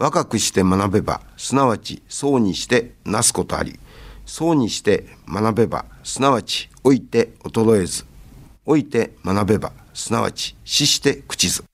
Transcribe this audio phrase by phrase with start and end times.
[0.00, 3.78] 若くして学べば、すなわちそうにしてなすことあり、
[4.24, 8.06] そうにして学べば、すなわち老いて衰えず、
[8.64, 11.64] 老いて学べば、すなわち死して朽ちず。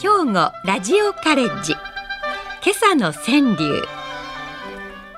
[0.00, 1.74] 兵庫ラジオカレッジ
[2.60, 3.82] 今朝の川柳。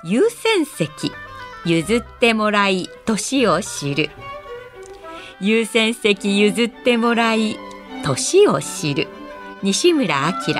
[0.05, 1.11] 優先席
[1.65, 4.11] 譲ってもらい年を知る。
[5.41, 7.57] 優先席譲ってもらい
[8.05, 9.09] 年を知る。
[9.63, 10.55] 西村明。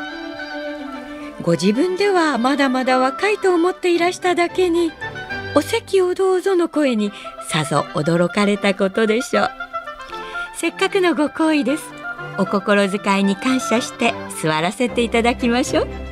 [1.43, 4.91] ご自分ではまだまだ若いと思っていらしただけに
[5.55, 7.13] お席をどうぞの声に
[7.51, 9.51] さぞ驚かれたことでしょう。
[10.57, 11.85] せっかくのご好意です。
[12.39, 16.10] お心遣いに感謝して座らせていただきましょう。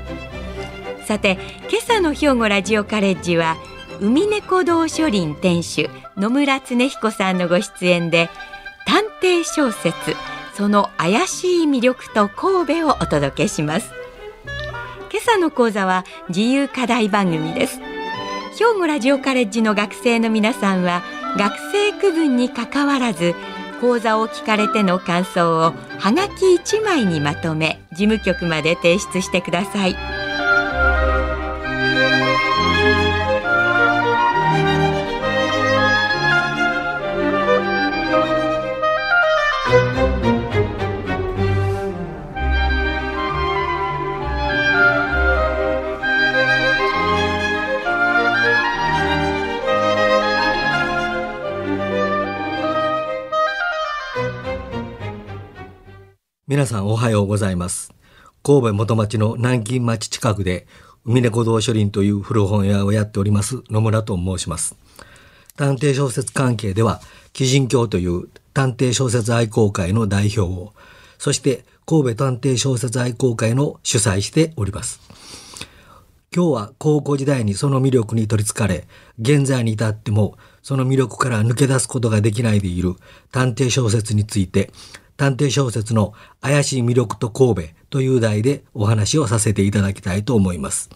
[1.08, 1.38] さて
[1.70, 3.56] 今朝の兵庫ラジオカレッジは
[3.98, 8.28] 海猫堂書林店主野村恒彦さんのご出演で
[8.86, 9.94] 探偵小説
[10.52, 13.90] その怪しい魅力と神戸をお届けします。
[15.10, 17.80] 今朝の講座は自由課題番組です。
[18.58, 21.02] 兵庫ラジオカレッジの学生の皆さんは
[21.38, 23.34] 学生区分にかかわらず
[23.80, 30.27] 講座を聞かれての感想をはがき1枚にまとめ事務局まで提出してください。
[56.48, 57.92] 皆さんおはようございます。
[58.42, 60.66] 神戸元町の南京町近くで
[61.04, 64.74] 海猫堂書林という古本屋をやっております野村と申します。
[65.56, 67.02] 探偵小説関係では、
[67.38, 70.72] 鬼人教という探偵小説愛好会の代表を、
[71.18, 75.00] そして神戸探偵小説愛好会の主催しております。
[76.34, 78.88] 今日は高校時代にその魅力に取り憑かれ、
[79.20, 82.94] 現在に至ってもその魅力から抜け出すことができないでいる
[83.32, 84.70] 探偵小説について、
[85.18, 90.88] 探偵小説の怪しい魅力と神戸という題でお話をさせていただきたいと思います。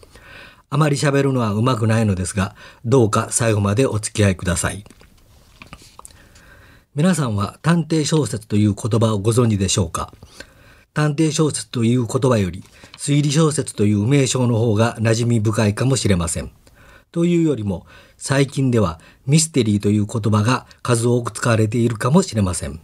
[0.71, 4.85] あまり喋るのはうまくないのですが、どうか最後までお付き合いください。
[6.95, 10.15] 皆さんは探偵小説という言葉をご存知でしょうか？
[10.95, 12.63] 探偵小説という言葉より
[12.99, 16.53] 推理小説という名称の方が馴染み深いかもしれません。
[17.11, 22.81] というよりも最近ではミステリーという言葉が数多く使われているかもしれません。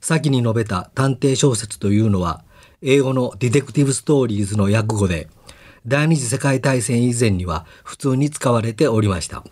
[0.00, 2.44] 先に述べた探偵小説というのは
[2.82, 5.28] 英語のディテクティブストーリーズの訳語で
[5.86, 9.42] 第二次世界大戦以前には普通に使われておりました。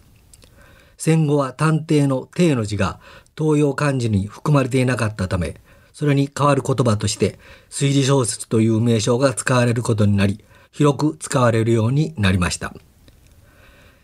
[0.99, 3.01] 戦後は探偵の帝の字が
[3.37, 5.57] 東洋漢字に含まれていなかったため、
[5.93, 7.39] それに代わる言葉として
[7.71, 12.75] 推理小説という名称が使われることになり、広く使われるようになりました。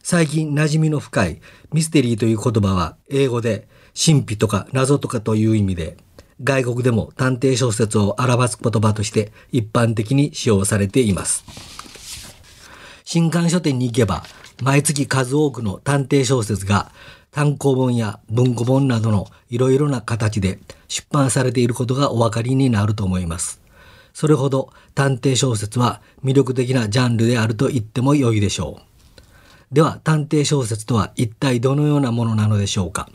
[0.02, 1.40] 最近馴染みの深い
[1.72, 5.96] ミステリーという言葉は英語で神秘とか謎とかという意味で、
[6.42, 11.44] 外国でも探偵小説を表す言葉として一般的に使用されています。
[13.04, 14.24] 新刊書店に行けば、
[14.62, 16.92] 毎月数多くの探偵小説が
[17.30, 23.60] 単行本や文庫本などのいろいろな形で出版されていることがお分かりになると思います。
[24.14, 29.74] それほど探偵小説は魅力的なジャンルであると言っても良いでしょう。
[29.74, 33.08] では探偵小説とは一体どのようなものなのでしょうか？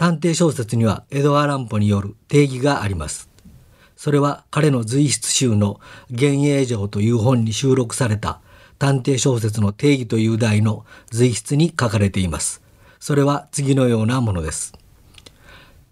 [0.00, 3.28] 探偵小説にはエドワー・ランポによる定義があります。
[3.96, 5.78] それは彼の随筆集の
[6.08, 8.40] 幻影城という本に収録された
[8.78, 12.62] 探偵小説の定義という題の随筆に書かれています。
[12.98, 14.72] それは次のようなものです。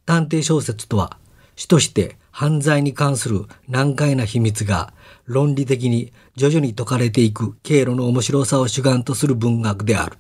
[0.07, 1.19] 探偵小説とは、
[1.55, 4.95] 主として犯罪に関する難解な秘密が
[5.27, 10.16] 論理的に徐々に解かれていく経路の面白さを主眼とする文学である。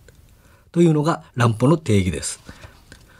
[0.72, 2.38] というのが乱歩の定義です。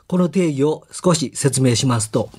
[0.08, 2.30] この定義を少し説明しますと、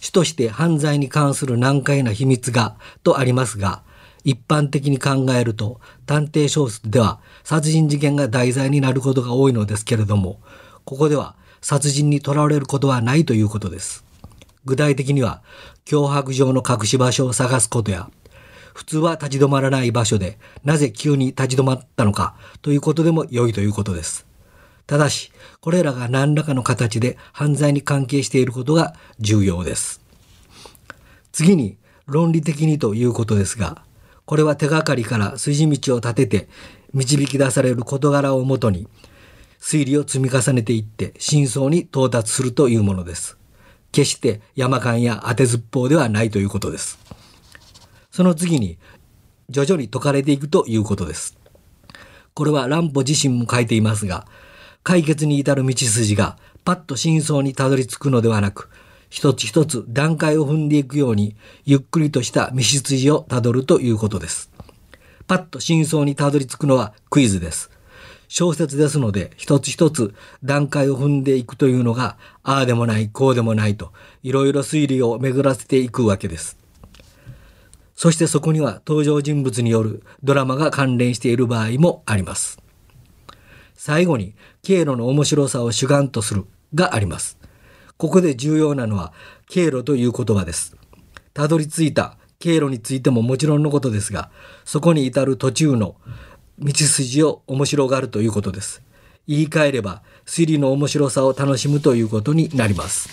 [0.00, 3.82] 主として犯罪に関する難解な秘密がとありますが、
[4.24, 10.40] 一般的に考えると探偵小説では殺人事件が題材になることが多いのですけれども、
[10.86, 14.02] ここでは殺人にとらわれることはないということです。
[14.64, 15.42] 具体的には
[15.84, 18.08] 脅迫状の隠し場所を探すことや、
[18.72, 24.26] 普通は立ち止まらない場所でなぜ急に立ち止まったのかということでも良いということです。
[24.86, 30.00] ただし、これらが何らかの形で犯罪に関係していることが重要です。
[31.32, 31.76] 次に、
[32.06, 33.82] 論理的にということですが、
[34.26, 36.48] これは手がかりから筋道を立てて
[36.92, 38.88] 導き出される事柄をもとに
[39.60, 43.38] 推理を積み重ねていって真相に到達するというものです。
[43.92, 46.98] 決して山間や当てずっぽうではないということです。
[48.10, 48.78] その次に
[49.50, 51.36] 徐々に解かれていくということです。
[52.34, 54.26] これは乱歩自身も書いていますが、
[54.84, 58.68] 解決に至る道筋がパッと真相にたどり着くのではなく、
[59.08, 64.50] 一つ一つ段階を踏んでいくように、ゆっくりとした道筋をたどるということです。
[65.26, 67.70] パッと真相にたどり着くのはクイズです。
[68.28, 73.92] 小説ですので、一つ一つ段階を踏んでいくというのが、ああでもない、こうでもないと、
[74.22, 76.58] いろいろ推理を巡らせていくわけです。
[77.96, 82.63] そしてそこには登場人物によるドラマが関連している場合もあります。
[83.74, 87.38] 最後に経路の面白さを主眼とするがあります。
[87.96, 89.12] ここで重要なのは
[89.48, 90.76] 経路という言葉です。
[91.32, 94.30] たどり着いた経路についてももちろんのことですが、
[94.64, 95.96] そこに至る途中の
[96.58, 98.82] 道筋を面白がるということです。
[99.26, 103.08] 言い換えれば推理の面白さを楽しむということになります。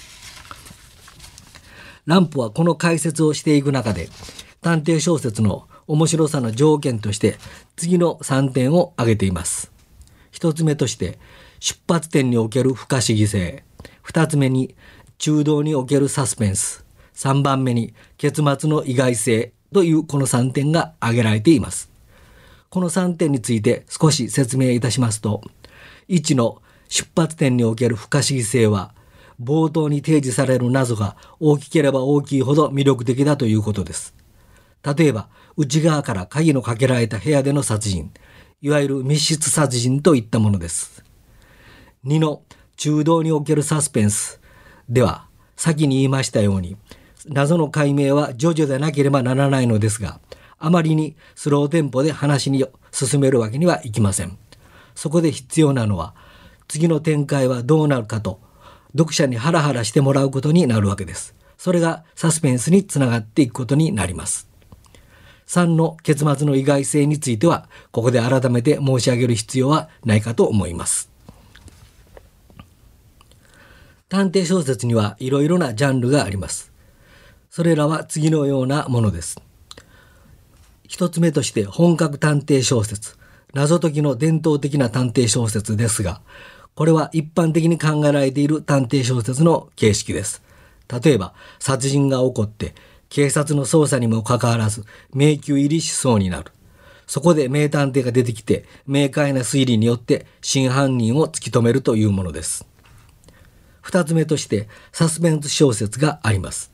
[2.05, 4.09] ランプはこの解説をしていく中で
[4.61, 7.37] 探偵小説の面白さの条件として
[7.75, 9.71] 次の3点を挙げています。
[10.31, 11.19] 1つ目として
[11.59, 13.63] 出発点における不可思議性
[14.05, 14.75] 2つ目に
[15.17, 16.85] 中道におけるサスペンス
[17.15, 21.91] 3番目に結末の意外性というこの3点が挙げられています。
[22.69, 25.41] この3点について少し説明いたしますと
[26.07, 28.93] 1の出発点における不可思議性は
[29.41, 34.13] 冒頭に提示される謎が大きければ大きいほど魅力的だということです。
[34.83, 38.11] 例えば、内側から鍵のかけられた部屋での殺人、
[38.63, 41.03] いわゆる密室殺人といったものです。
[42.05, 42.43] 2の
[42.77, 44.39] 中道におけるサスペンス
[44.87, 45.25] では、
[45.55, 46.77] 先に言いましたように、
[47.27, 50.19] 謎の解明は徐々でなければならないのですが、
[50.59, 54.37] あまりにスローテンポで話に進めるわけにはいきません。
[54.93, 56.13] そこで必要なのは、
[56.67, 58.39] 次の展開はどうなるかと、
[58.95, 61.33] 読者にハラハラしてもらうことになるわけです。
[61.57, 64.50] それがサスペンスにつながっていくことになります。
[65.51, 71.11] 3の結末の意外性については、ここで改めて申し上げる必要はないかと思います。
[74.07, 76.71] 探偵小説にはいろいろなジャンルがあります。
[77.49, 79.41] それらは次のようなものです。
[80.87, 83.17] 一つ目として本格探偵小説、
[83.53, 86.21] 謎解きの伝統的な探偵小説ですが、
[86.75, 90.41] これは一般的に考えられている探偵小説の形式です。
[91.03, 92.73] 例えば、殺人が起こって
[93.11, 96.53] 警察の捜査にもかかわらず迷宮入りしそうになる。
[97.07, 102.65] そこで名探偵が出てきて明快な推理によって真犯人を突き止めるというものです。
[103.81, 106.71] 二つ目としてサスペンス小説があります。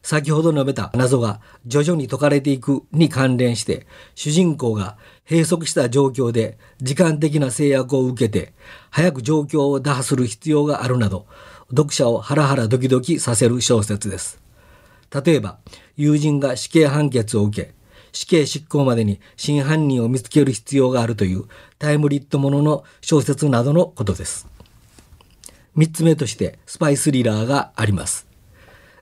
[0.00, 4.96] 先ほど述べた謎が徐々に解かれていくに関連して主人公が
[5.28, 8.52] 閉塞した状況で時間的な制約を受けて
[8.90, 11.26] 早く状況を打破する必要があるなど
[11.70, 14.47] 読者をハラハラドキドキさせる小説です。
[15.14, 15.58] 例えば、
[15.96, 17.74] 友人が死刑判決を受け、
[18.12, 21.44] 死刑執行までに真犯人を見つける必要があるという
[21.78, 24.46] タイムリットものの小説などのことです。
[25.74, 28.26] 三つ目としてスパイスリラーがあります。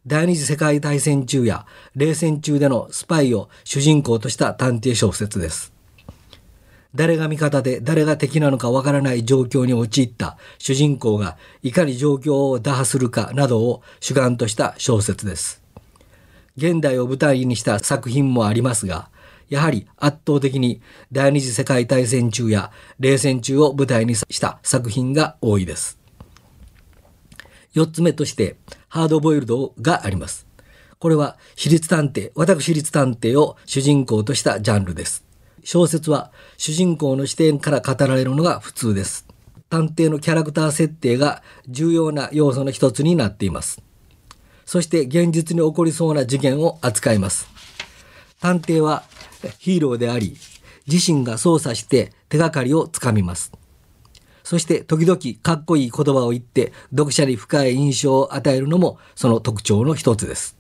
[0.06, 5.72] 第二次世界大戦中や冷戦中でのスパイを主人公とした探偵小説です。
[6.94, 15.65] 誰が味方で誰が敵なのかわからない状況に陥った主人公がいかに状況を打破するかなどを主眼とした小説です。
[16.56, 19.10] 現代を舞台にした作品もありますが、
[19.48, 20.80] やはり圧倒的に
[21.12, 25.98] 第二次世界大戦中や冷戦中を舞台にした作品が多いです。
[27.72, 28.56] 四つ目として
[28.88, 30.46] ハードボイルドがあります。
[30.98, 35.25] これは私立探偵、私立探偵を主人公としたジャンルです。
[35.62, 39.26] 小説は主人公の視点から語られるのが普通です。
[39.68, 43.82] 探偵のキャラクター設定が重要な要素の一つになっています。
[44.66, 47.49] そして現実に起こりそうな事件を扱います。
[48.40, 49.04] 探偵は
[49.58, 50.37] ヒーローであり、
[50.87, 53.52] 自身が操作して手がかりをつかみます。
[54.42, 60.56] そして時々かっこいい言葉を言って読者に深い印象を与えるのもその特徴の一つです。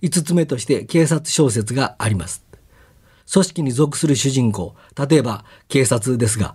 [0.00, 2.44] 五つ目として警察小説があります。
[3.30, 4.74] 組織に属する主人公、
[5.08, 6.54] 例えば警察ですが、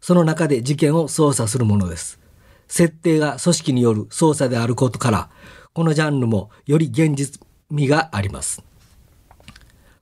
[0.00, 2.19] その中で事件を捜査するものです。
[2.70, 5.28] 設定が組織による捜査であることから、
[5.74, 8.62] このジャンルもより現実味があります。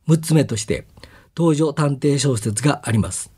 [0.07, 0.87] 6つ目として、
[1.35, 3.33] 登場探偵小説があります。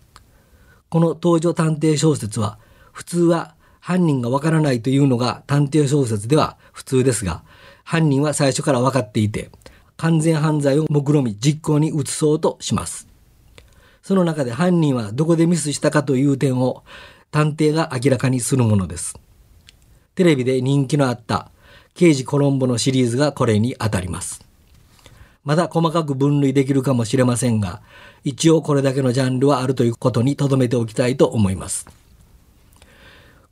[0.89, 2.59] この登場探偵小説は、
[2.93, 7.45] 普通は犯人がわからないというのが探偵小説では普通ですが、
[7.85, 9.51] 犯人は最初から分かっていて、
[9.97, 13.07] 完全犯罪を目論み実行に移そうとします。
[14.03, 16.83] その中で犯人はどこでミスしたかという点を
[17.31, 19.19] 探偵が明らかにするものです。
[20.15, 21.51] テレビで人気のあった
[21.95, 24.45] 刑事コロンボのシリーズがこれにあたります。
[25.45, 27.83] まだ細かく分類できるかもしれませんが、
[28.25, 31.87] 一応これだけのジャンルはあるということに留めておきたいと思います。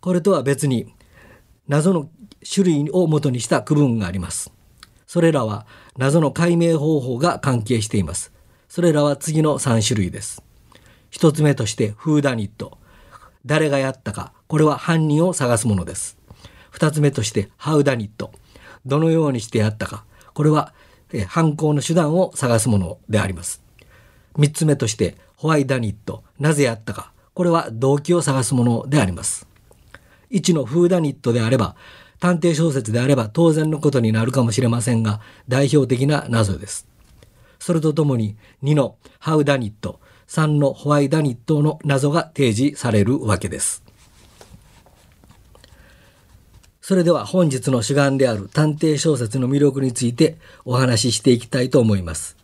[0.01, 0.93] これとは別に、
[1.67, 2.09] 謎の
[2.49, 4.53] 種類を元にした区分があります。
[5.07, 5.67] それらは
[5.97, 8.33] 謎の解明方法が関係しています。
[8.69, 10.43] それらは次の3種類です。
[11.11, 12.79] 一つ目としてフーダニット。
[13.49, 14.35] 誰がやったか。
[14.47, 16.19] これは犯人を探すものです。
[16.71, 18.31] 二つ目としてハウダニット。
[18.85, 20.05] どのようにしてやったか。
[20.35, 20.75] これは
[21.29, 23.63] 犯行の手段を探すものであります。
[24.37, 26.23] 三つ目としてホワイダニット。
[26.39, 27.11] なぜやったか。
[27.33, 29.49] これは動機を探すものであります。
[30.29, 31.75] 一のフーダニットであれば
[32.21, 36.87] 探偵小説であれば当然のことになるかもしれませんが代表的な謎です。
[37.59, 43.83] それとともに2のハウダニット、3のホワイダニットの謎が提示されるわけです。
[46.81, 52.37] それでは本日の主眼である探偵小説の魅力についてお話ししていきたいと思います。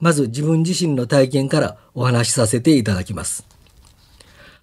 [0.00, 3.46] まず自分自身の体験からお話しさせていただきます。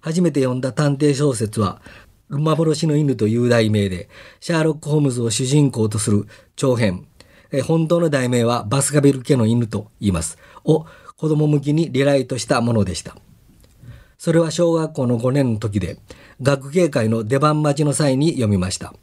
[0.00, 1.80] 初めて読んだ探偵小説は
[2.28, 4.08] 幻の犬という題名で、
[4.40, 6.26] シャーロック・ホームズを主人公とする
[6.56, 7.06] 長編、
[7.50, 13.16] え本当の題名はバスカベル家の犬と言います、を子供向きにリライトしたものでした。
[14.18, 15.98] それは小学校の5年の時で、
[16.42, 18.94] 学芸会の出番待ちの際に読みました。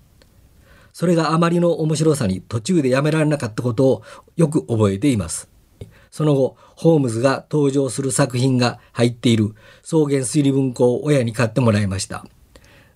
[0.93, 4.03] それがあまりの面白さに途中でやめられなかったことを
[4.35, 5.49] よく覚えています。
[6.09, 12.25] その後、ホームズが登場する作品が入っている草原推理文庫を親に買ってもらいました。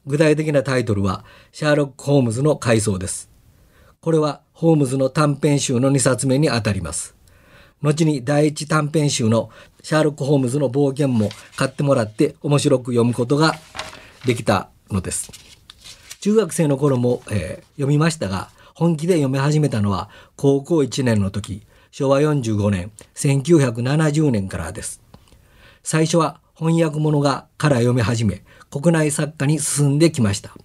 [0.06, 3.30] 具体的なタイトルはシャーロック・ホームズの回想です。
[4.02, 7.15] これはホームズの短編集の2冊目にあたります。
[7.86, 9.50] 後に第一短編集の
[9.84, 13.54] シャーロック・ホームズの冒険も買ってもらって面白く読むことが
[14.26, 15.32] できたのです。
[16.20, 25.02] 中学生の頃も、えー、読みましたが、本気で読み始めたのは高校1年の時、昭和45年、1970年からです。
[25.84, 30.56] 最初は翻訳物がから読み始め、国内作家に進んできました。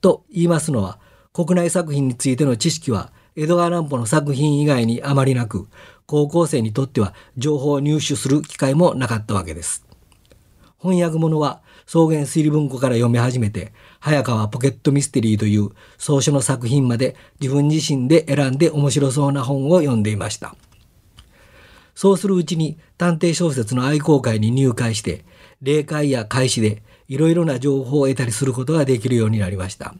[0.00, 0.98] と言いますのは、
[1.32, 5.68] 国内作品についての知識は、江戸川乱歩の作品以外にあまりなく、
[6.10, 9.86] 高校生にとっては情報を入手する機会もなかったわけです。
[10.82, 20.56] 翻訳物は草原推理文庫から読み始めて、早川ポケットミステリーという草書の作品まで自分自身で選んで面白そうな本を読んでいました。
[21.94, 25.24] そうするうちに探偵小説の愛好会に入会して、
[25.62, 29.94] 霊界や開始でいろいろな情報を得たりすることができるようになりました。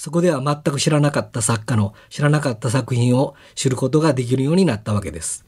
[0.00, 5.44] そこでは全く知らなかった作家の知らなかった作品を知ることができるようになったわけです。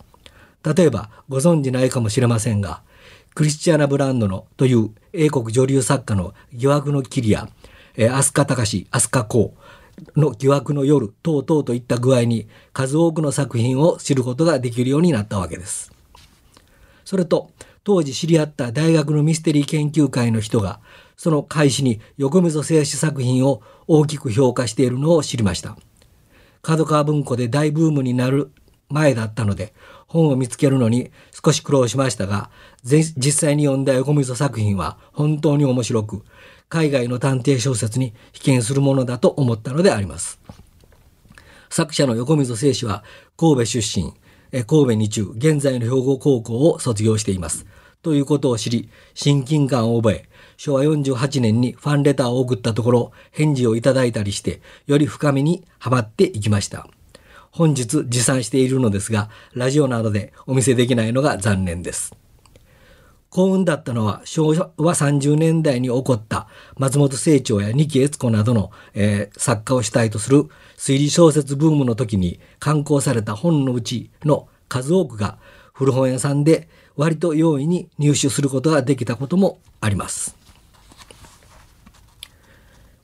[0.63, 2.83] 例えばご存知ないかもしれませんが、
[3.35, 7.49] クリスチアナ・ブランドのという英国女流作家の疑惑のキリア、
[7.97, 9.55] えー、飛鳥隆、飛鳥公
[10.17, 15.91] の疑惑の夜等々といった具合に数多くの作品を知ることができるようになったわけです。
[17.07, 17.51] それと
[17.85, 20.81] 当時知り合った大学のミステリー研究会の人が、
[21.17, 25.77] その開始に横溝静止作品を大きく評価しているのを知りました。
[26.63, 28.51] 角川文庫で大ブームになる
[28.89, 29.73] 前だったので、
[30.07, 31.11] 本を見つけるのに
[31.45, 32.51] 少し苦労しましたが、
[32.85, 36.23] 実際に読んだ横溝作品は本当に面白く、
[36.69, 40.41] 海外の探偵小説に被験するものだと思ったのであります。
[41.71, 43.03] 作者の横溝静止は
[43.37, 44.13] 神戸出身、
[44.53, 47.67] 神戸二中、現在の兵庫高校を卒業しています。
[48.03, 50.29] ということを知り、親近感を覚え、
[50.63, 56.87] 昭和48年にファンレターを送ったところ、返事をいただいたりして、より深みにはまっていきました。
[57.51, 62.15] 本日持参しているのですが、ラジオなどでお見せできないのが残念です。
[63.29, 70.45] 幸運だったのは昭和30年代に起こった松本清張や二木悦子などの、えー、作家を主体とする
[70.77, 75.39] 推理小説ブームの時に刊行された本のうちの数多くが
[75.73, 80.42] 古本屋さんで割と容易に入手することができたこともあります。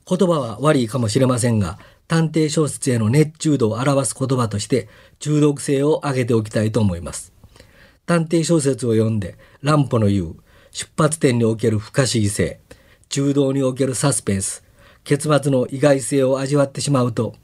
[0.09, 4.89] 言葉は悪いかもしれませんが、探偵小説への熱中度を表す言葉として
[5.19, 7.31] 中毒性を上げておきたいと思います。
[8.07, 10.35] 探偵小説を読んで、乱歩の言う、
[10.71, 12.59] 出発点における不可思議性、
[13.09, 14.63] 中道におけるサスペンス、
[15.03, 17.35] 結末の意外性を味わってしまうと、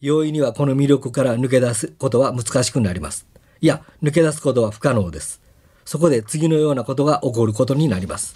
[0.00, 3.26] 容易にはこの魅力から抜け出すことは難しくなります。
[3.60, 5.42] いや、抜け出すことは不可能です。
[5.84, 8.34] そこで次のようなことが起こることになります。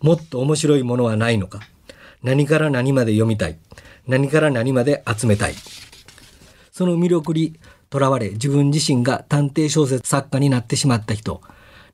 [0.00, 1.60] もっと面白いものはないのか？
[2.24, 3.58] 何から何まで読みたい
[4.08, 5.54] 何から何まで集めたい
[6.72, 7.54] その魅力に
[7.92, 11.40] 囚われ自分自身が探偵小説作家になってしまった人、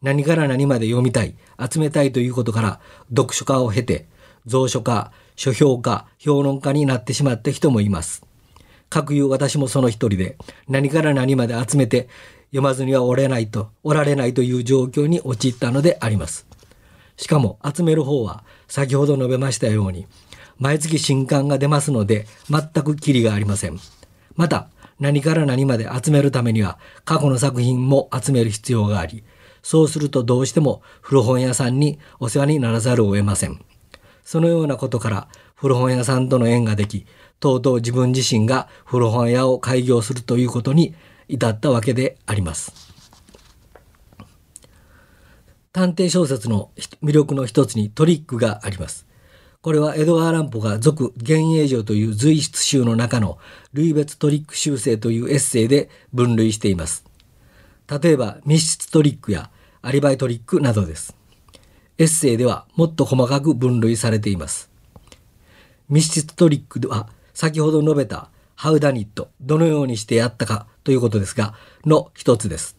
[0.01, 1.35] 何から何まで読みたい、
[1.71, 4.07] 集めたいということから読書家を経て、
[4.51, 8.25] 蔵書家、書評家、評論家になってしまった人もいます。
[8.89, 12.09] 各有私もその一人で、何から何まで集めて
[12.45, 16.47] 読まずにはおれないと、おられないという状況に陥ったのであります。
[17.19, 20.07] しかも集める方は先ほど述べましたように、
[20.59, 23.79] 毎月新刊が出ますので全くキリがありません。
[24.37, 24.69] また、
[25.01, 29.25] 何から何まで集めるためには過去の作品も集める必要があり、
[29.63, 33.61] そうするとどうしても古本屋さんにお世話にならざるを得ません。
[34.25, 37.07] そのようなことから古本屋さんとの縁ができ、
[37.41, 40.95] とうとう自分自身が古本屋を開業するということに
[41.27, 42.90] 至ったわけであります。
[45.73, 46.73] 探偵小説の
[47.03, 49.07] 魅力の一つにトリックがあります。
[49.63, 53.39] これはエドガー・ランポが続幻影城という随筆集の中の
[53.73, 57.05] 類別トリック修正というエッセイで分類しています。
[58.03, 59.51] 例えば密室トリックや
[59.83, 61.15] アリバイトリックなどです。
[61.99, 64.71] エッセイではもっと細かく分類されています。
[65.89, 71.55] 密室トリックでは先ほど述べたハウダニット、どのようにしてやったかということですが、
[71.87, 72.77] の一つです。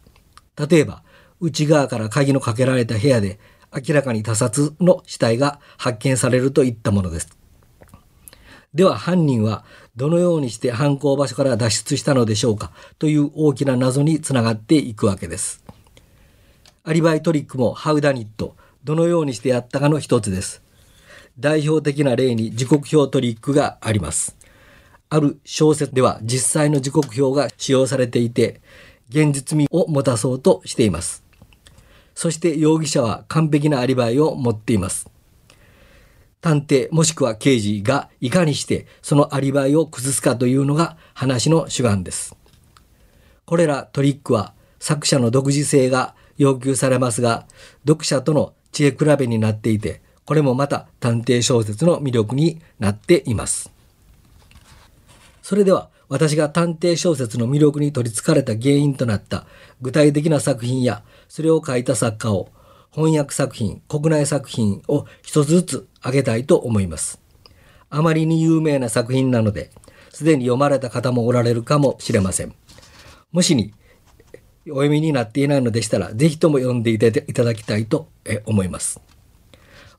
[0.56, 1.02] 例えば、
[1.42, 3.40] 内側から鍵のかけられた部屋で
[3.74, 7.36] 明らかに他殺の死体が発見されるといったものです。
[8.72, 9.64] では犯人は
[9.96, 12.70] どのようにして犯行場所から脱出したのでしょうか
[13.00, 15.64] という大きな謎につながっていくわけです。
[16.84, 20.62] アリバイトリックもハウダニット、どのようにしてやったかの一つです。
[21.40, 24.36] 代表的な例に時刻表トリックがあります。
[25.10, 28.60] ある小説では実際の時刻表が使用されていて、
[29.08, 31.21] 現実味を持たそうとしています。
[32.14, 35.10] そして容疑者は完璧なアリバイを持っています。
[36.40, 42.36] 探偵もしくは刑事がいかにしてそのアリバイを崩すかというのが話の主眼です。
[43.44, 47.46] これらトリックは作者の独自性が要求されますが、
[47.86, 53.70] 読者との知恵比べになっていて、これもまた探偵小説の魅力になっています。
[55.42, 59.46] それでは私が探偵小説の魅力に取りつかれた原因となった
[59.80, 62.50] 具体的な作品やそれを書いた作家を
[62.90, 67.18] 翻訳作品、国内作品を一つずつ挙げたいと思います。
[67.88, 69.70] あまりに有名な作品なので、
[70.10, 72.52] すでに読まれた方もおられるかもしれません。
[73.32, 73.72] もしに
[74.66, 77.10] お読みになっていないのでしたら、ぜひとも読んでいた
[77.42, 78.08] だきたいと
[78.44, 79.00] 思います。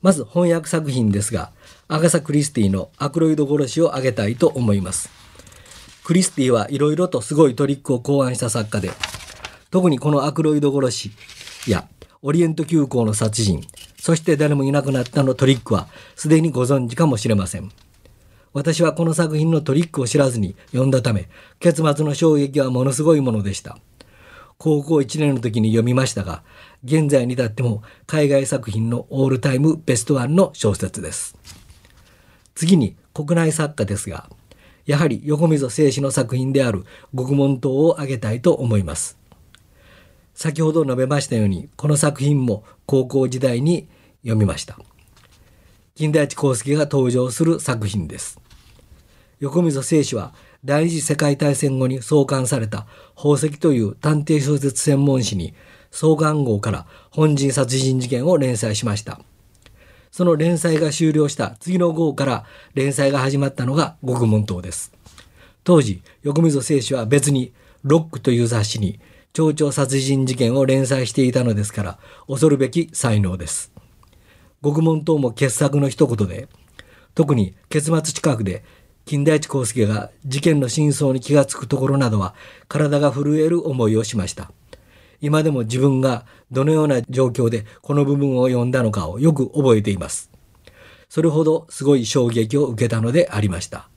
[0.04, 1.52] まず翻訳作品ですが、
[1.88, 5.23] アガサ・クリスティのアクロイド殺しを挙げたいと思います。
[6.04, 8.92] クリスティはいろいろとすごいトリックを考案した作家で、
[9.72, 11.12] 特にこのアクロイド殺し
[11.68, 11.88] や
[12.22, 13.62] オリエント急行の殺人、
[14.00, 17.72] そして誰もいなくなったのトリックはすでにご存知かもしれません。
[18.52, 23.78] 私はこの作品のトリックを知らずに読んだため、結末の衝撃はものすごいものでした。
[24.58, 26.44] 高校1年の時に読みましたが、
[26.84, 31.36] 現在に至っても海外作品のオールタイムベストワンの小説です。
[32.56, 34.30] 次に国内作家ですが、
[34.86, 39.18] やはり横溝正史の作品である獄門島を挙げたいと思います。
[40.34, 43.88] 先ほど述べましたようにこの作品も高校時代に
[44.24, 44.78] 読みました。
[45.96, 48.40] 金田一耕助が登場する作品です。
[49.40, 50.34] 横溝正史は
[50.66, 55.54] 第二次世界大戦後に創刊された宝石という探偵小説専門誌に
[55.92, 59.20] 創刊号から本人殺人事件を連載しました。
[60.14, 62.46] その連載が終了した次の号から
[62.76, 64.94] 連載が始まったのが獄門島です
[65.66, 67.52] 当時横溝正史は別に
[67.84, 69.00] ロックという雑誌に
[69.34, 73.74] 町長殺人事件を連載していたのですから恐るべき才能です。
[74.62, 76.48] 獄門島も傑作の一言で
[77.16, 78.64] 特に結末近くで
[79.06, 82.36] 金田一耕助が事件の真相に気がつくところなどは
[82.68, 84.52] 体が震える思いをしました。
[85.24, 90.30] 今でも自分がどのような状況でこの部分を読んだのかをよく覚えています。
[91.08, 93.88] それほどすごい衝撃を受けたのでありました。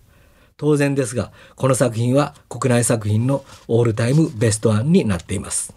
[0.57, 5.75] 当然ですが、この作品は国内作品のオールタイムベストワンになっています。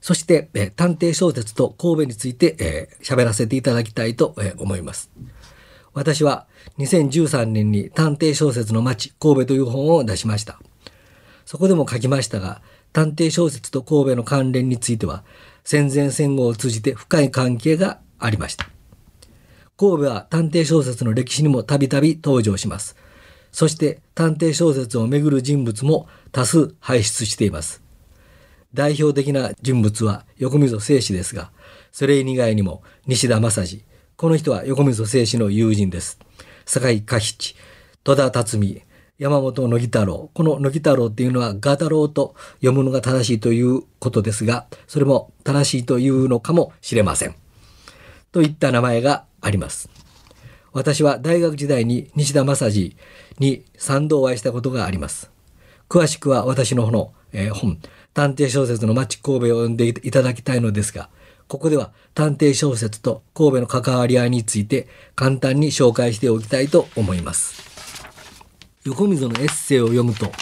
[0.00, 5.10] そして、え探偵小説と神戸について喋、えー、らせていただきたいと、え、思います。
[5.94, 6.46] 私は
[6.78, 10.60] 2013年に探偵小説の街神戸という本を出しました。
[11.44, 12.60] そこでも書きましたが、
[12.92, 15.24] 探偵小説と神戸の関連については
[15.64, 18.68] 戦前戦後を通じて深い関係がありました。
[19.76, 22.96] 神戸は探偵小説の歴史にもたびたび登場します。
[23.52, 27.82] そして探偵小説をめぐる人物も多数輩出しています。
[28.74, 31.50] 代表的な人物は横溝正史ですが、
[31.92, 33.84] それ以外にも西田正治、
[34.16, 36.18] この人は横溝正史の友人です。
[36.66, 37.56] 坂井嘉七、
[38.04, 38.82] 戸田辰巳、
[39.18, 40.30] 山本乃木太郎。
[40.32, 47.34] この乃木太郎っていうのはガ太郎と読むのが正しいということですが、それも正しいというのかもしれません。
[48.30, 49.90] といった名前があります。
[50.72, 52.96] 私は大学時代に西田正治
[53.40, 55.32] に賛同お会いしたことがあります。
[55.88, 57.80] 詳しくは私のの、えー、本、
[58.14, 61.08] 探偵小説の町神戸を読んでいただきたいのですが、
[61.48, 67.67] ここでは探偵小説と神戸の関わり合いについて簡単に紹介しておきたいと思います。
[68.88, 70.32] 横溝のエッセイを読むと、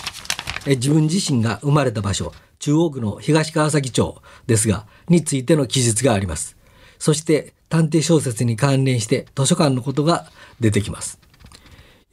[0.67, 6.57] え自分自身が生まれた場所、中央区の東川崎町ですが、についての記述があります。
[7.01, 10.31] そして探偵小説に関連して図書館のことが
[10.61, 11.19] 出てきます。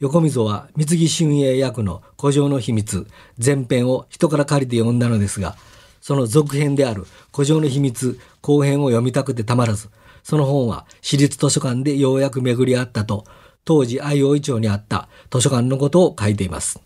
[0.00, 3.06] 横溝は三木俊英役の古城の秘密
[3.42, 5.56] 前編を人から借りて読んだのですが、
[6.00, 9.88] その続編である古城の秘密後編を読みたくてたまらず、
[10.24, 13.24] その本は私立図書館でようやく巡り合ったと
[13.64, 16.80] 当時相生町にあった図書館のことを書いています。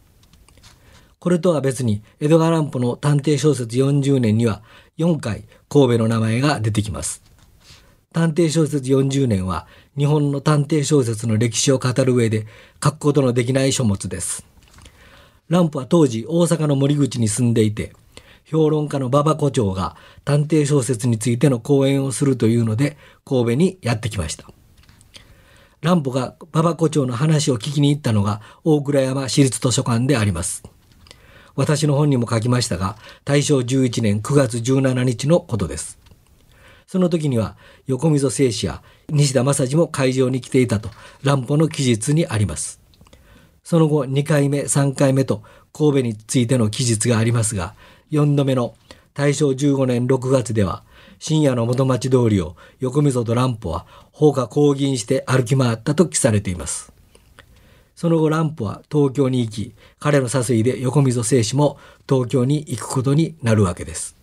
[1.19, 4.63] これとは別に江戸川乱歩の探偵小説40年には
[4.99, 7.23] 4回神戸の名前が出てきます。
[8.13, 12.47] 探偵小説40年は日本の探偵小説の歴史を語る上で
[12.83, 14.47] 書くことのできない書物です。
[15.49, 17.93] 乱歩は当時大阪の森口に住んでいて、
[18.45, 24.49] 評論家の馬場古長が探偵小説についての講演をするというので神戸にやってきました。
[25.81, 30.65] 乱歩が馬場古長の話を聞きに行ったのが大倉山市立図書館であります。
[31.55, 35.99] 私の本にも書きましたが、大正11年9月17日のことです。
[36.87, 40.91] その時には横溝正史や西田正治も会場に来ていたと
[41.23, 42.81] 乱歩の記述にあります。
[43.63, 47.75] その後2回目、3回目と神戸についての記述がありますが、
[48.11, 48.75] 4度目の
[49.15, 50.83] 大正15年6月では
[51.19, 56.93] 深夜の元町通りを横溝と乱歩は放火抗議して歩き回ったと記されています。
[57.95, 61.79] その後乱歩は東京に行き、彼の誘いで横溝正史も
[62.09, 64.17] 東京に行くことになるわけです。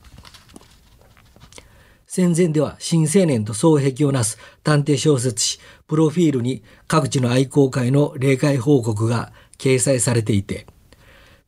[2.08, 10.66] 戦前では新青年と双璧をなす探偵小説誌プロフィールに各地の愛好会の霊界報告が掲載されていて、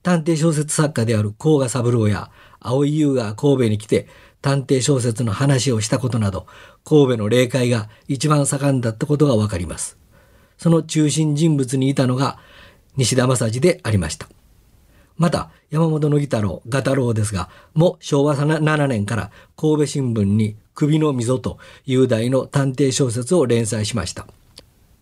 [0.04, 2.30] 探偵小説作家である甲賀三郎や
[2.60, 4.10] 青井優が神戸に来て
[4.48, 6.48] 探偵小説の話をしたことなど、
[6.86, 9.98] 神戸の霊界が一番盛んだったことがわかります。
[10.58, 12.40] その中心人物にいたのが
[12.96, 14.30] 西田正治でありました。
[15.18, 24.28] また、山本乃木太郎、ガ太郎ですが、も昭和7年から神戸新聞に首の溝という題の探偵小説を連載しました。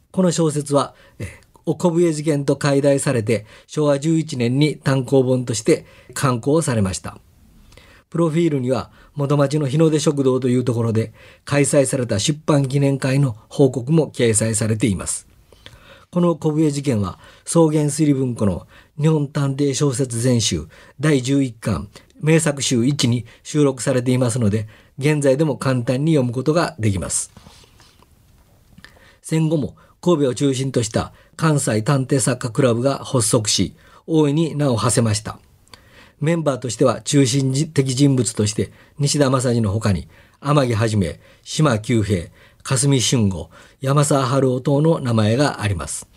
[0.09, 7.19] この小説は、えおこぶえ事件と解題されて昭和11年に単行本として刊行されました。
[8.15, 11.11] プロフィールには元町の日の出食堂というところで
[11.43, 15.27] 開催された出版記念会の報告も掲載されています。
[16.11, 20.65] この小笛事件は草原推理文庫の日本探偵小説全集
[20.97, 21.89] 第11巻
[22.21, 27.33] 名作集1に収録されていますので現在でも簡単に読むことができます。
[29.21, 33.75] 戦後も神戸を中心とした関西探偵作家クラブが発足し
[34.07, 35.37] 大いに名を馳せました。
[36.19, 40.07] メンバーとしては中心的人物として西田正治の他に
[40.41, 42.29] 天城はじめ、島久平、
[42.63, 43.49] 霞俊吾、
[43.81, 46.07] 山沢春夫等の名前があります。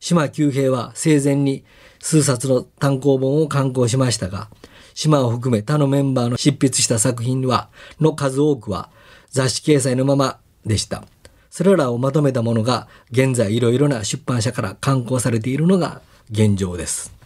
[0.00, 1.64] 島久平は生前に
[2.00, 4.48] 数冊の単行本を刊行しましたが、
[4.94, 7.68] 島を含め他のメンバーの執筆した作品は、
[8.00, 8.90] の数多くは
[9.30, 11.04] 雑誌掲載のままでした。
[11.50, 17.17] それらをまとめたものが現在いろいろな出版社から刊行されているのが現状です。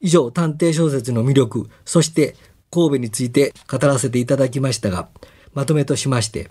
[0.00, 2.36] 以上、探偵小説の魅力、そして
[2.70, 5.08] 神戸について語らせていただきましたが、
[5.54, 6.50] まとめとしまして、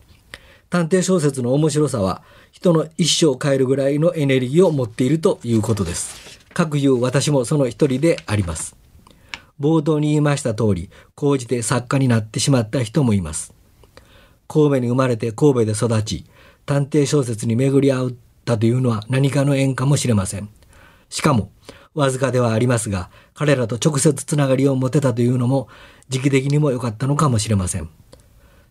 [0.70, 6.40] 探偵小説の面白さは人の一生を変えるぐらいのエネルギーを持っているということです。
[6.54, 8.76] 各言う私もその一人であります。
[9.60, 13.54] 冒頭に言いました通り、講じて作家になってしまった人もいます。
[14.48, 16.26] 神戸に生まれて神戸で育ち、
[16.66, 18.12] 探偵小説に巡り合っ
[18.44, 20.50] たというのは何かの縁かもしれません。
[21.10, 21.52] しかも、
[21.96, 25.68] わずかではありますが、彼らと直接つながりを持てたというのも
[26.10, 27.90] 時期的にも良かったのかもしれません。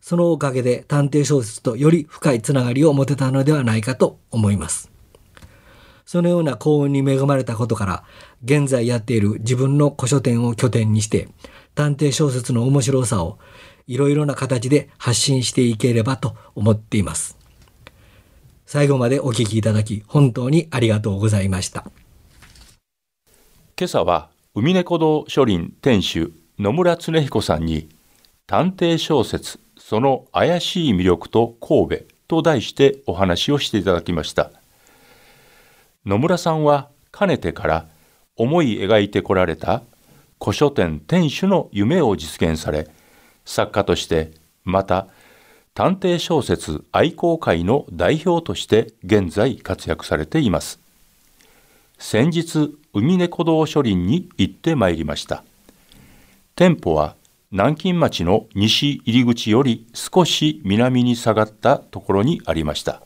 [0.00, 4.90] そのおかげで探偵小説とより深いつながりを持てたのではないかと思います。
[6.04, 8.04] そのような幸運に恵まれたことから、
[8.44, 11.28] 現在やっている自分の古書店を拠点にして、
[11.74, 13.38] 探偵小説の面白さを
[13.86, 17.38] いろいろな形で発信していければと思っています。
[18.66, 21.86] 最後までお聞きいただき本当にありがとうございました。
[23.76, 27.88] 今朝は海猫堂書林店主野村恒彦さんに
[28.46, 34.52] 探偵小説その怪しい魅力と神戸と題してお話をしていただきました。
[36.06, 37.86] 野村さんはかねてから
[38.36, 39.82] 思い描いてこられた
[40.40, 42.88] 古書店店主の夢を実現され
[43.44, 44.30] 作家として
[44.62, 45.08] また
[45.74, 50.78] 探偵小説愛好会の代表として現在活躍されています。
[51.98, 55.42] 先日海猫堂書林に行ってまいりました。
[56.54, 57.16] 店舗は
[57.50, 63.02] 南京町の西入り口より少し南に下がったところにありました。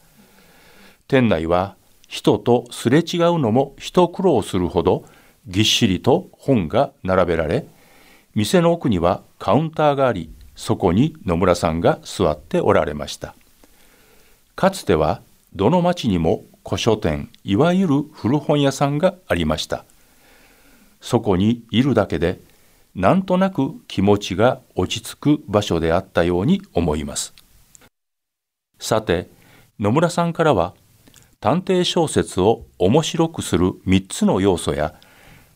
[1.07, 1.75] 店内は
[2.07, 5.07] 人とすれ違うのも一苦労するほど
[5.47, 7.67] ぎっしりと本が並べられ
[8.35, 13.35] 店の奥にはカウンターがありそこに野村さんが座っておられました。
[14.55, 15.23] かつては
[15.55, 19.87] どの町にも古書店いわゆる古本屋さんがありました。
[21.01, 22.43] そこにいるだけで
[22.95, 27.33] なんとなく気持ちが落ち着く場所であったように思います。
[28.79, 29.31] さて
[29.81, 30.75] 野村さんからは
[31.41, 34.95] 探偵小説を面白くする3つの要素や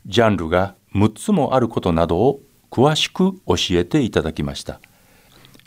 [0.07, 4.81] ジャンルが6つもあることなどを詳しく教えていただきました。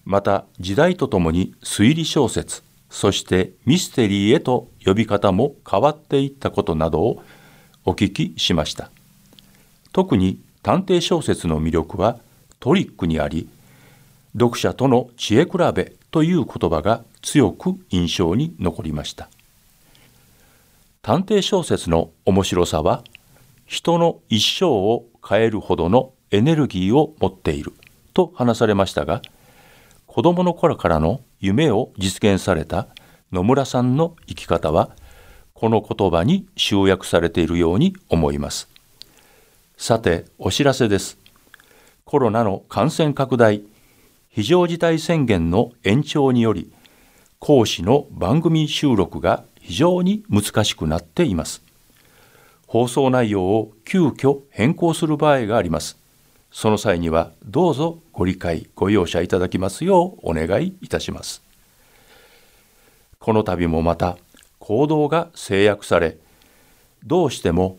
[0.06, 2.64] また時代とともに推理小説
[2.96, 7.22] そしてミステリーへと呼び方も変わっていったことなどを
[7.84, 8.90] お聞きしました。
[9.92, 12.20] 特に探偵小説の魅力は
[12.62, 13.50] トリックにあり
[14.32, 19.28] 読者との知恵比べという言葉が強く印象に残りました。
[21.02, 23.04] 探偵小説の面白さは
[23.66, 27.74] 人の一生を変えるほどのエネルギーを持っている
[28.14, 29.22] と話されましたが
[30.16, 32.88] 子供の頃からの夢を実現された
[33.34, 34.96] 野村さんの生き方は
[35.54, 38.70] この言葉に集約されているように思います。
[39.76, 41.18] さてお知らせです。
[42.06, 43.64] コロナの感染拡大
[44.30, 46.72] 非常事態宣言の延長により
[47.40, 51.62] 講師の番組収録が非常に難しくなっています。
[52.68, 56.05] 放送内容を急遽変更する場合があります。
[56.58, 61.42] その際にはどうぞご理解ご容赦いただきますようお願いいたします。
[63.20, 64.18] この度もまた
[64.60, 66.16] 行動が制約され
[67.04, 67.78] どうしても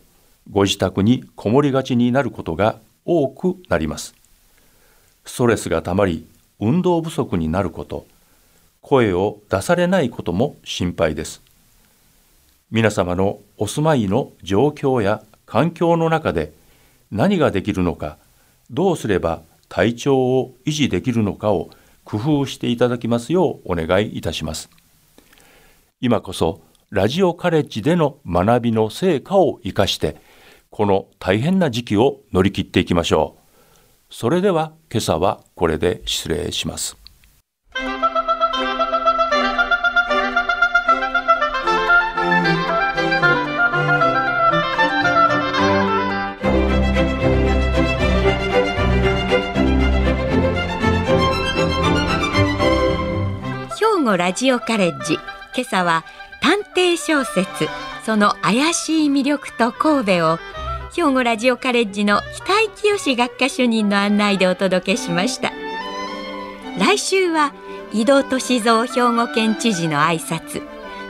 [0.51, 4.13] ご自宅にこもりがちになることが多くなります。
[5.25, 6.27] ストレスがたまり
[6.59, 8.05] 運動不足になること
[8.81, 11.41] 声を出されないことも心配です。
[12.69, 16.53] 皆様のお住まいの状況や環境の中で
[17.09, 18.19] 何ができるのか
[18.69, 21.69] どうすれば体調を維持できるのかを
[22.03, 24.69] 工夫していただきますようお願いいたします。
[25.99, 30.15] 今こそラジオカレッジでの学びの成果を生かして
[30.69, 33.35] この大変な時期を乗り切っていきましょ
[34.09, 34.13] う。
[34.13, 37.06] それでは今朝はこれで失礼します。
[54.07, 55.15] 兵庫ラジオカレッジ。
[55.15, 56.05] 今朝は
[56.41, 57.67] 探偵小説。
[58.05, 60.37] その怪しい魅力と神戸を。
[60.95, 65.51] 兵庫ラジオカレッジの北井清学科主任の案内でお届けしました。
[66.79, 67.51] 来週は
[67.91, 70.63] 井戸俊三兵庫県知事の挨拶。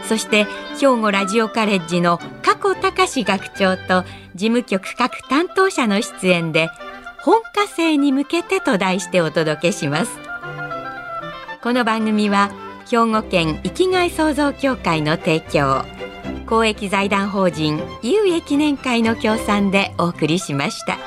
[0.06, 0.46] そして
[0.80, 6.72] 兵庫ラジオカレッジの加古隆学長と事務局各担当者の出演で
[7.20, 10.18] 本科生に向けてと題してお届けします。
[11.62, 12.50] この番組は
[12.90, 15.84] 兵庫県生きがい創造協会の提供
[16.46, 20.98] 公益財団法人有益記念会の協賛でお送りしました。